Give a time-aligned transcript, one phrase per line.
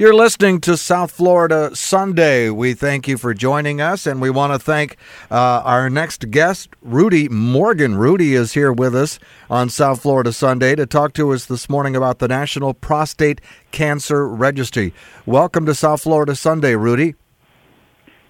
[0.00, 2.50] You're listening to South Florida Sunday.
[2.50, 4.96] We thank you for joining us, and we want to thank
[5.28, 7.96] uh, our next guest, Rudy Morgan.
[7.96, 9.18] Rudy is here with us
[9.50, 13.40] on South Florida Sunday to talk to us this morning about the National Prostate
[13.72, 14.94] Cancer Registry.
[15.26, 17.16] Welcome to South Florida Sunday, Rudy.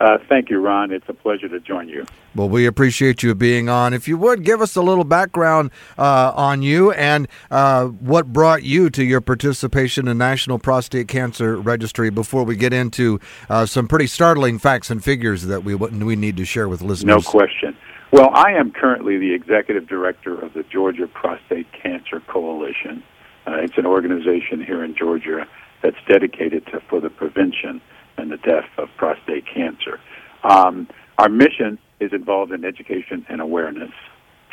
[0.00, 0.92] Uh, thank you, Ron.
[0.92, 2.06] It's a pleasure to join you.
[2.34, 3.92] Well, we appreciate you being on.
[3.92, 8.62] If you would give us a little background uh, on you and uh, what brought
[8.62, 13.18] you to your participation in National Prostate Cancer Registry before we get into
[13.50, 17.24] uh, some pretty startling facts and figures that we we need to share with listeners.
[17.24, 17.76] No question.
[18.12, 23.02] Well, I am currently the executive director of the Georgia Prostate Cancer Coalition.
[23.46, 25.46] Uh, it's an organization here in Georgia
[25.82, 27.80] that's dedicated to for the prevention
[28.18, 30.00] and the death of prostate cancer.
[30.44, 33.92] Um, our mission is involved in education and awareness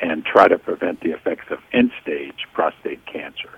[0.01, 3.49] and try to prevent the effects of end stage prostate cancer.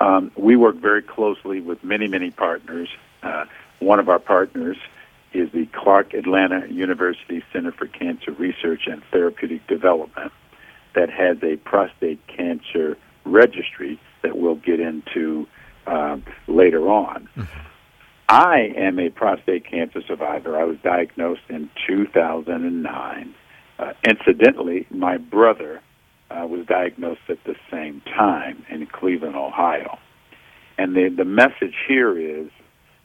[0.00, 2.88] Um, we work very closely with many, many partners.
[3.22, 3.44] Uh,
[3.80, 4.76] one of our partners
[5.32, 10.32] is the Clark Atlanta University Center for Cancer Research and Therapeutic Development
[10.94, 15.46] that has a prostate cancer registry that we'll get into
[15.86, 17.28] um, later on.
[18.30, 20.56] I am a prostate cancer survivor.
[20.56, 23.34] I was diagnosed in 2009.
[23.76, 25.80] Uh, incidentally, my brother
[26.30, 29.98] uh, was diagnosed at the same time in Cleveland, Ohio.
[30.78, 32.50] And the, the message here is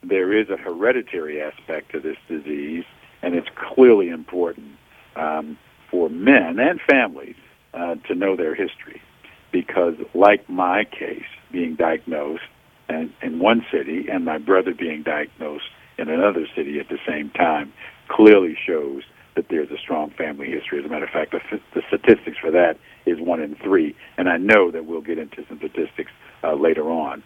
[0.04, 2.84] there is a hereditary aspect to this disease,
[3.20, 4.76] and it's clearly important
[5.16, 5.58] um,
[5.90, 7.34] for men and families
[7.74, 9.02] uh, to know their history.
[9.50, 12.44] Because, like my case, being diagnosed,
[12.88, 15.64] in one city and my brother being diagnosed
[15.98, 17.72] in another city at the same time
[18.08, 19.02] clearly shows
[19.34, 20.78] that there's a strong family history.
[20.78, 24.28] As a matter of fact, the, the statistics for that is one in three, and
[24.28, 26.10] I know that we'll get into some statistics
[26.42, 27.22] uh, later on.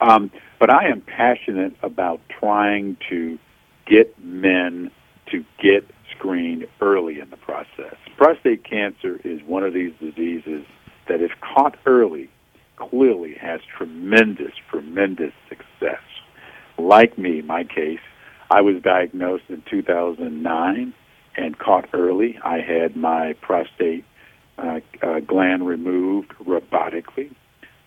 [0.00, 3.38] Um, but I am passionate about trying to
[3.86, 4.90] get men
[5.30, 7.96] to get screened early in the process.
[8.16, 10.66] Prostate cancer is one of these diseases
[11.08, 12.30] that, if caught early,
[12.76, 16.02] clearly has tremendous, tremendous success.
[16.78, 18.00] Like me, my case,
[18.50, 20.94] I was diagnosed in 2009
[21.36, 22.38] and caught early.
[22.44, 24.04] I had my prostate
[24.58, 27.34] uh, uh, gland removed robotically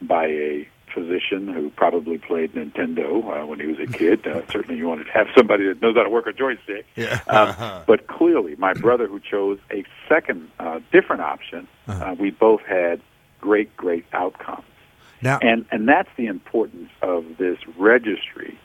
[0.02, 4.26] by a physician who probably played Nintendo uh, when he was a kid.
[4.26, 6.86] Uh, certainly, you wanted to have somebody that knows how to work a joystick.
[6.96, 7.20] Yeah.
[7.28, 12.04] uh, but clearly, my brother who chose a second, uh, different option, uh-huh.
[12.04, 13.02] uh, we both had
[13.40, 14.66] great, great outcomes.
[15.22, 18.58] Now, and and that's the importance of this registry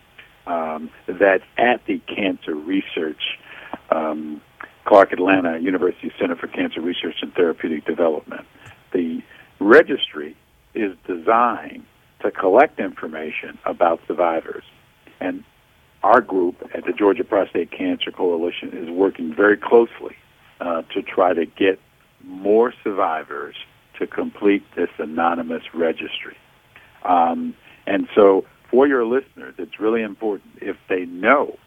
[0.47, 3.39] um, at the Cancer Research
[3.91, 4.41] um,
[4.85, 8.45] Clark Atlanta University Center for Cancer Research and Therapeutic Development.
[8.93, 9.23] The
[9.61, 10.37] registry
[10.75, 11.87] is designed
[12.21, 14.65] to collect information about survivors,
[15.21, 15.45] and
[16.03, 20.17] our group at the Georgia Prostate Cancer Coalition is working very closely
[20.61, 21.79] uh, to try to get
[22.25, 23.55] more survivors
[23.99, 26.37] to complete this anonymous registry.
[27.05, 27.55] Um,
[27.87, 31.59] and so, for your listeners, it's really important if they know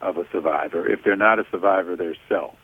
[0.00, 2.56] of a survivor, if they're not a survivor themselves,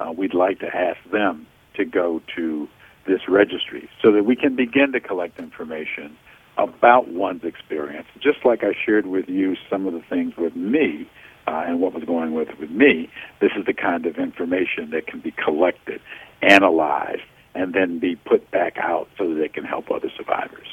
[0.00, 2.68] uh, we'd like to ask them to go to
[3.06, 6.16] this registry so that we can begin to collect information
[6.58, 8.06] about one's experience.
[8.20, 11.08] Just like I shared with you some of the things with me
[11.46, 15.06] uh, and what was going with with me, this is the kind of information that
[15.06, 16.00] can be collected,
[16.42, 17.22] analyzed,
[17.54, 20.66] and then be put back out so that it can help other survivors.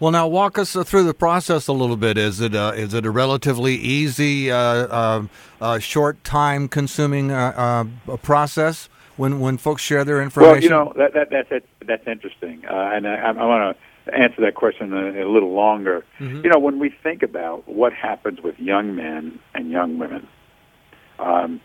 [0.00, 2.18] Well, now walk us through the process a little bit.
[2.18, 5.22] Is it a, is it a relatively easy, uh, uh,
[5.60, 10.52] uh, short time consuming uh, uh, process when when folks share their information?
[10.52, 13.76] Well, you know that, that that's that's interesting, uh, and I, I want
[14.06, 16.04] to answer that question a, a little longer.
[16.18, 16.44] Mm-hmm.
[16.44, 20.26] You know, when we think about what happens with young men and young women,
[21.18, 21.60] um,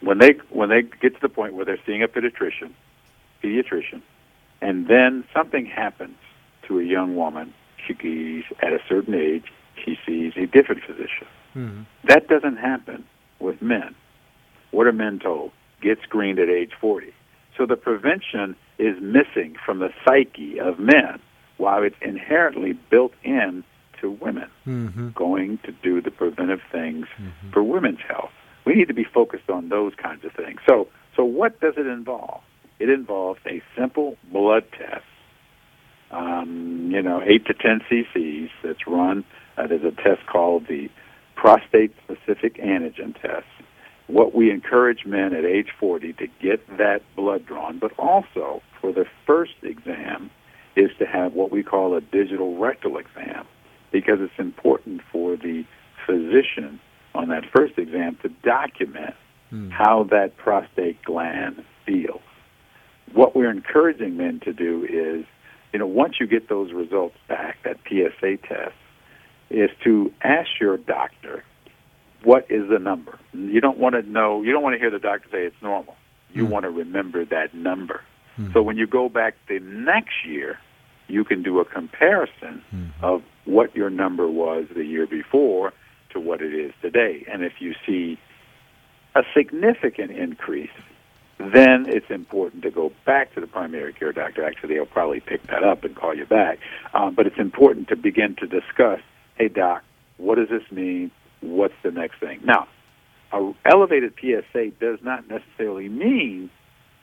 [0.00, 2.72] when they when they get to the point where they're seeing a pediatrician,
[3.42, 4.02] pediatrician,
[4.60, 6.16] and then something happens
[6.72, 7.52] to a young woman,
[7.86, 9.44] she sees at a certain age,
[9.84, 11.26] she sees a different physician.
[11.54, 11.82] Mm-hmm.
[12.04, 13.04] That doesn't happen
[13.40, 13.94] with men.
[14.70, 15.52] What are men told?
[15.80, 17.12] Get screened at age 40.
[17.56, 21.20] So the prevention is missing from the psyche of men,
[21.58, 23.64] while it's inherently built in
[24.00, 25.10] to women mm-hmm.
[25.10, 27.50] going to do the preventive things mm-hmm.
[27.52, 28.30] for women's health.
[28.64, 30.60] We need to be focused on those kinds of things.
[30.68, 32.42] So, so what does it involve?
[32.78, 35.04] It involves a simple blood test
[36.12, 39.24] um, you know, 8 to 10 cc's that's run.
[39.56, 40.88] Uh, there's a test called the
[41.34, 43.46] prostate specific antigen test.
[44.06, 48.92] What we encourage men at age 40 to get that blood drawn, but also for
[48.92, 50.30] the first exam
[50.76, 53.46] is to have what we call a digital rectal exam
[53.90, 55.64] because it's important for the
[56.06, 56.80] physician
[57.14, 59.14] on that first exam to document
[59.52, 59.70] mm.
[59.70, 62.22] how that prostate gland feels.
[63.12, 65.26] What we're encouraging men to do is,
[65.72, 68.74] you know, once you get those results back, that PSA test,
[69.50, 71.44] is to ask your doctor,
[72.24, 73.18] what is the number?
[73.32, 75.96] You don't want to know, you don't want to hear the doctor say it's normal.
[76.32, 76.50] You mm.
[76.50, 78.02] want to remember that number.
[78.38, 78.52] Mm.
[78.52, 80.58] So when you go back the next year,
[81.08, 83.04] you can do a comparison mm-hmm.
[83.04, 85.72] of what your number was the year before
[86.10, 87.24] to what it is today.
[87.30, 88.18] And if you see
[89.14, 90.70] a significant increase,
[91.50, 94.44] then it's important to go back to the primary care doctor.
[94.44, 96.58] Actually, they'll probably pick that up and call you back.
[96.94, 99.00] Um, but it's important to begin to discuss,
[99.36, 99.82] hey, doc,
[100.18, 101.10] what does this mean?
[101.40, 102.40] What's the next thing?
[102.44, 102.68] Now,
[103.32, 106.50] a elevated PSA does not necessarily mean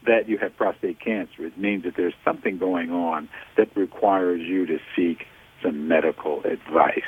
[0.05, 1.45] that you have prostate cancer.
[1.45, 3.27] It means that there's something going on
[3.57, 5.25] that requires you to seek
[5.61, 7.01] some medical advice.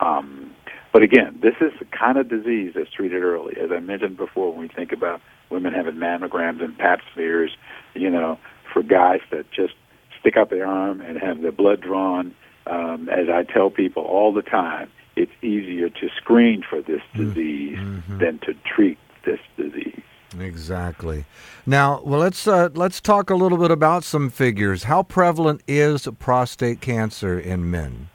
[0.00, 0.54] Um,
[0.92, 3.56] but again, this is the kind of disease that's treated early.
[3.60, 5.20] As I mentioned before, when we think about
[5.52, 7.52] women having mammograms and pap smears,
[7.94, 8.38] you know,
[8.72, 9.74] for guys that just
[10.18, 12.34] stick out their arm and have their blood drawn,
[12.66, 17.28] um, as I tell people all the time, it's easier to screen for this mm-hmm.
[17.28, 18.18] disease mm-hmm.
[18.18, 20.00] than to treat this disease.
[20.40, 21.26] Exactly.
[21.66, 24.84] Now, well, let's uh, let's talk a little bit about some figures.
[24.84, 28.08] How prevalent is prostate cancer in men?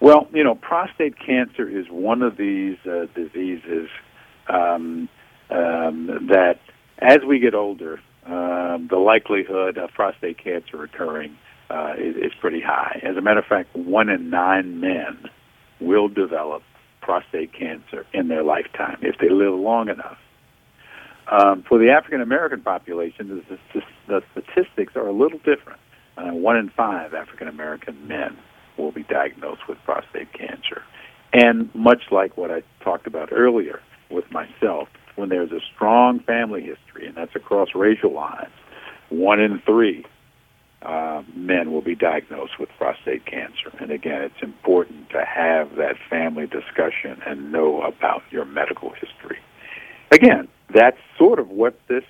[0.00, 3.88] Well, you know, prostate cancer is one of these uh, diseases
[4.48, 5.08] um,
[5.50, 6.58] um, that,
[6.98, 11.36] as we get older, uh, the likelihood of prostate cancer occurring
[11.70, 13.00] uh, is, is pretty high.
[13.02, 15.24] As a matter of fact, one in nine men
[15.80, 16.62] will develop
[17.00, 20.18] prostate cancer in their lifetime if they live long enough.
[21.30, 25.80] Um, for the African American population, the, the, statistics are a little different.
[26.16, 28.36] Uh, one in five African American men
[28.76, 30.82] will be diagnosed with prostate cancer.
[31.32, 33.80] And much like what I talked about earlier
[34.10, 34.88] with myself,
[35.20, 38.52] when there's a strong family history, and that's across racial lines,
[39.10, 40.06] one in three
[40.82, 43.70] uh, men will be diagnosed with prostate cancer.
[43.78, 49.38] And again, it's important to have that family discussion and know about your medical history.
[50.10, 52.04] Again, that's sort of what this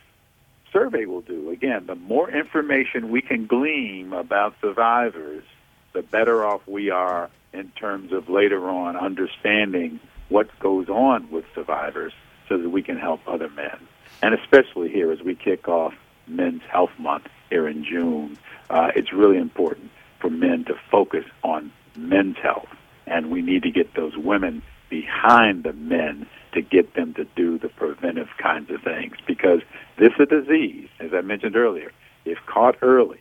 [0.73, 1.51] survey will do.
[1.51, 5.43] Again, the more information we can glean about survivors,
[5.95, 9.99] the better off we are in terms of later on understanding
[10.29, 12.13] what goes on with survivors
[12.51, 13.79] so that we can help other men.
[14.23, 15.95] And especially here as we kick off
[16.27, 18.37] Men's Health Month here in June,
[18.69, 22.69] uh, it's really important for men to focus on men's health.
[23.07, 27.59] And we need to get those women behind the men to get them to do
[27.59, 29.61] the preventive kinds of things because
[29.97, 31.93] this is a disease, as I mentioned earlier,
[32.25, 33.21] if caught early,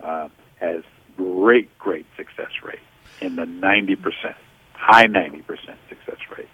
[0.00, 0.28] uh,
[0.60, 0.82] has
[1.16, 2.78] great, great success rate
[3.20, 4.34] in the 90%,
[4.74, 5.44] high 90%
[5.88, 6.48] success rate.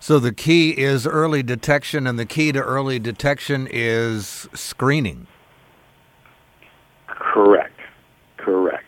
[0.00, 5.26] So the key is early detection, and the key to early detection is screening.
[7.06, 7.78] Correct.
[8.36, 8.84] Correct.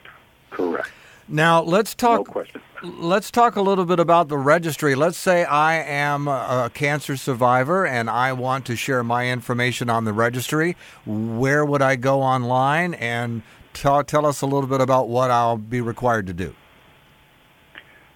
[0.50, 0.88] Correct.
[1.28, 2.20] Now let's talk.
[2.20, 2.60] No question.
[2.82, 4.94] Let's talk a little bit about the registry.
[4.94, 10.04] Let's say I am a cancer survivor and I want to share my information on
[10.04, 10.76] the registry.
[11.04, 13.42] Where would I go online and
[13.74, 16.54] tell, tell us a little bit about what I'll be required to do?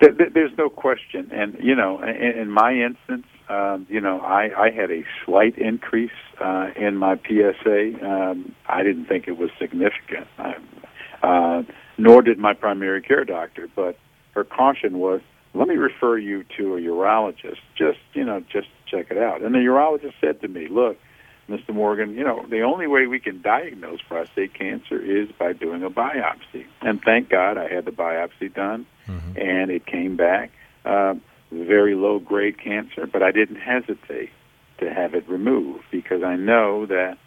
[0.00, 4.90] There's no question, and you know, in my instance, um, you know, I, I had
[4.90, 8.06] a slight increase uh, in my PSA.
[8.06, 10.26] Um, I didn't think it was significant.
[10.38, 10.54] I,
[11.22, 11.62] uh,
[11.96, 13.68] nor did my primary care doctor.
[13.74, 13.98] But
[14.32, 15.20] her caution was,
[15.54, 17.60] let me refer you to a urologist.
[17.76, 19.42] Just you know, just check it out.
[19.42, 20.98] And the urologist said to me, look.
[21.48, 21.74] Mr.
[21.74, 25.88] Morgan, you know, the only way we can diagnose prostate cancer is by doing a
[25.88, 26.66] biopsy.
[26.82, 29.32] And thank God I had the biopsy done, mm-hmm.
[29.34, 30.50] and it came back
[30.84, 31.14] uh,
[31.50, 34.30] very low grade cancer, but I didn't hesitate
[34.78, 37.18] to have it removed because I know that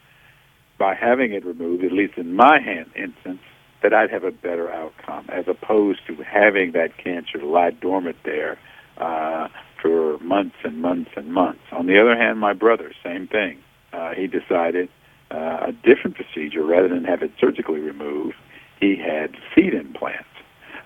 [0.78, 3.42] by having it removed, at least in my hand instance,
[3.84, 8.58] that I'd have a better outcome as opposed to having that cancer lie dormant there
[8.98, 9.48] uh,
[9.82, 11.62] for months and months and months.
[11.72, 13.58] On the other hand, my brother, same thing
[13.94, 14.90] uh, he decided
[15.32, 18.36] uh, a different procedure rather than have it surgically removed.
[18.80, 20.25] He had seed implants.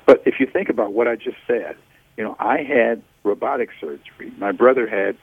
[0.06, 1.76] But if you think about what I just said,
[2.18, 4.32] you know, I had robotic surgery.
[4.38, 5.18] My brother had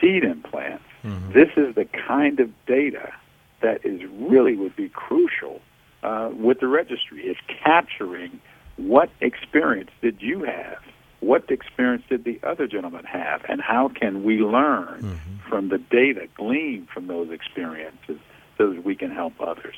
[0.00, 0.84] seed implants.
[1.04, 1.32] Mm-hmm.
[1.32, 3.12] This is the kind of data
[3.60, 5.60] that is really would be crucial
[6.02, 7.22] uh, with the registry.
[7.26, 8.40] Is capturing
[8.76, 10.78] what experience did you have
[11.22, 15.48] what experience did the other gentleman have, and how can we learn mm-hmm.
[15.48, 18.18] from the data gleaned from those experiences
[18.58, 19.76] so that we can help others?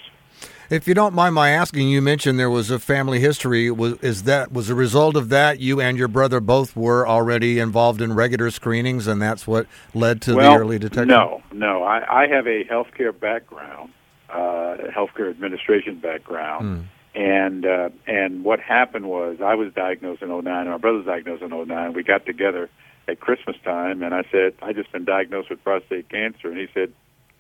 [0.71, 3.71] If you don't mind my asking, you mentioned there was a family history.
[3.71, 5.61] Was is that was a result of that?
[5.61, 10.23] You and your brother both were already involved in regular screenings, and that's what led
[10.23, 11.09] to well, the early detection.
[11.09, 11.83] No, no.
[11.83, 13.93] I, I have a healthcare background,
[14.31, 16.85] uh, healthcare administration background, mm.
[17.15, 21.43] And uh, and what happened was I was diagnosed in 09, my brother was diagnosed
[21.43, 21.93] in 09.
[21.93, 22.69] We got together
[23.07, 26.49] at Christmas time, and I said, I just been diagnosed with prostate cancer.
[26.49, 26.93] And he said,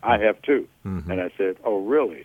[0.03, 0.69] I have too.
[0.87, 1.11] Mm-hmm.
[1.11, 2.25] And I said, Oh, really?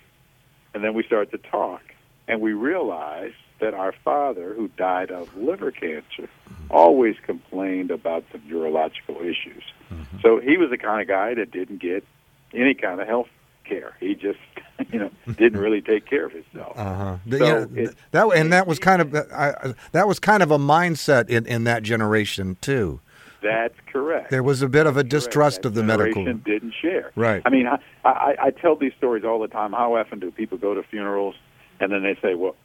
[0.74, 1.82] And then we start to talk,
[2.28, 6.04] and we realize that our father, who died of liver cancer,
[6.50, 6.66] mm-hmm.
[6.70, 9.64] always complained about some urological issues.
[9.92, 10.20] Mm-hmm.
[10.22, 12.06] So he was the kind of guy that didn't get
[12.54, 13.28] any kind of health
[13.66, 13.96] care.
[14.00, 14.40] He just,
[14.92, 16.78] you know, didn't really take care of himself.
[16.78, 17.18] Uh-huh.
[17.30, 20.58] So yeah, it, that and that was kind of I, that was kind of a
[20.58, 23.02] mindset in in that generation too.
[23.41, 24.29] That's correct.
[24.29, 26.25] There was a bit of a distrust of the medical.
[26.25, 27.12] Didn't share.
[27.15, 27.41] Right.
[27.46, 29.72] I mean, I, I I tell these stories all the time.
[29.72, 31.36] How often do people go to funerals
[31.79, 32.55] and then they say, "Well,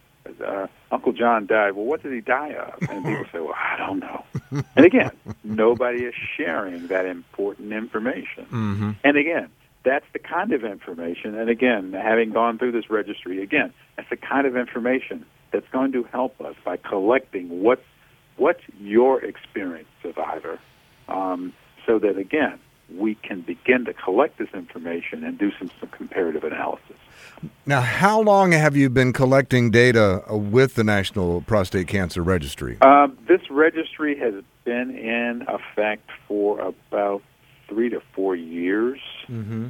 [0.45, 1.73] uh, Uncle John died.
[1.73, 2.75] Well, what did he die of?
[2.89, 4.25] And people say, well, I don't know.
[4.77, 5.11] and again,
[5.43, 8.47] nobody is sharing that important information.
[8.47, 8.91] Mm-hmm.
[9.03, 9.51] And again,
[9.85, 14.17] that's the kind of information, and again, having gone through this registry, again, that's the
[14.17, 17.83] kind of information that's going to help us by collecting what
[18.37, 20.59] what's your experience, survivor,
[21.09, 21.53] um,
[21.87, 22.59] so that again
[22.93, 26.97] we can begin to collect this information and do some, some comparative analysis.
[27.67, 32.79] Now, how long have you been collecting data with the National Prostate Cancer Registry?
[32.83, 37.23] Um, this registry has been in effect for about
[37.69, 39.69] three to four years, mm-hmm.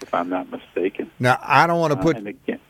[0.00, 1.10] if I'm not mistaken.
[1.18, 2.16] Now, I don't want to uh, put.
[2.16, 2.60] Uh, again,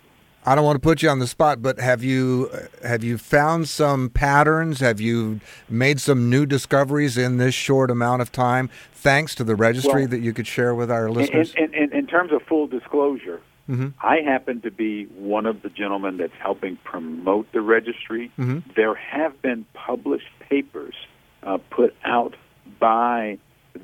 [0.49, 2.51] I don't want to put you on the spot, but have you
[2.83, 4.81] have you found some patterns?
[4.81, 9.55] Have you made some new discoveries in this short amount of time, thanks to the
[9.55, 11.53] registry well, that you could share with our listeners?
[11.55, 13.89] In, in, in terms of full disclosure, mm-hmm.
[14.01, 18.33] I happen to be one of the gentlemen that's helping promote the registry.
[18.39, 18.71] Mm-hmm.
[18.75, 20.95] There have been published papers
[21.43, 22.37] uh, put out
[22.81, 23.37] by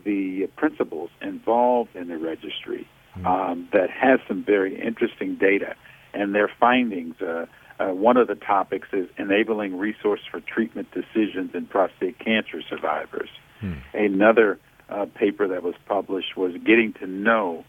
[0.05, 3.27] the principals involved in the registry mm-hmm.
[3.27, 5.77] um, that has some very interesting data
[6.15, 7.21] and their findings.
[7.21, 7.47] Uh,
[7.79, 13.29] uh, one of the topics is enabling resource for treatment decisions in prostate cancer survivors.
[13.61, 13.75] Hmm.
[13.93, 17.65] Another uh, paper that was published was getting to know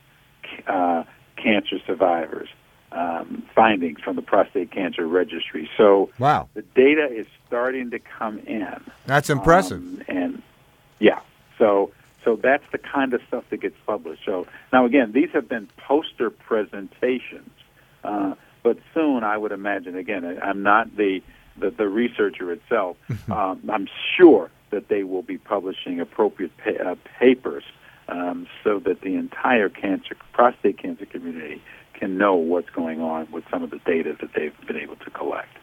[0.67, 1.03] uh,
[1.37, 2.49] cancer survivors.
[2.91, 5.69] Um, findings from the prostate cancer registry.
[5.75, 8.79] So, wow, the data is starting to come in.
[9.05, 9.79] That's impressive.
[9.79, 10.41] Um, and
[10.99, 11.19] yeah,
[11.57, 11.91] so
[12.23, 14.23] so that's the kind of stuff that gets published.
[14.25, 17.51] So now again, these have been poster presentations,
[18.05, 19.95] uh, but soon I would imagine.
[19.95, 21.21] Again, I'm not the
[21.57, 22.97] the, the researcher itself.
[23.31, 27.63] um, I'm sure that they will be publishing appropriate pa- uh, papers
[28.07, 31.61] um, so that the entire cancer prostate cancer community
[31.93, 35.09] can know what's going on with some of the data that they've been able to
[35.11, 35.57] collect.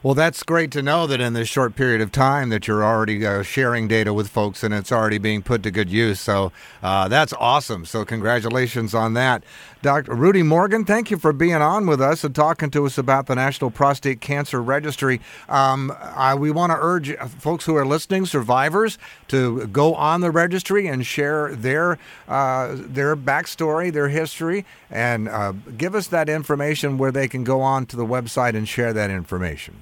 [0.00, 3.26] Well, that's great to know that in this short period of time that you're already
[3.26, 6.20] uh, sharing data with folks and it's already being put to good use.
[6.20, 6.52] So
[6.84, 7.84] uh, that's awesome.
[7.84, 9.42] So congratulations on that.
[9.82, 10.14] Dr.
[10.14, 13.34] Rudy Morgan, thank you for being on with us and talking to us about the
[13.34, 15.20] National Prostate Cancer Registry.
[15.48, 20.30] Um, I, we want to urge folks who are listening, survivors, to go on the
[20.30, 26.98] registry and share their uh, their backstory, their history, and uh, give us that information
[26.98, 29.74] where they can go on to the website and share that information.